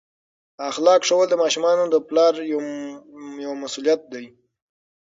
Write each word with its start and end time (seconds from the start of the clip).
اخلاق 0.69 1.01
ښوول 1.07 1.27
د 1.29 1.33
ماشومانو 1.43 1.83
د 1.89 1.95
پلار 2.07 2.33
یوه 3.43 3.53
مسؤلیت 3.63 4.01
ده. 4.13 4.23